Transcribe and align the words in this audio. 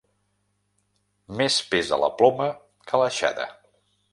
Més 1.41 1.57
pesa 1.73 2.01
la 2.05 2.11
ploma 2.23 2.51
que 2.89 3.03
l'aixada. 3.03 3.47